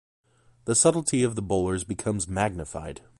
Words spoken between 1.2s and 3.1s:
of the bowlers becomes magnified.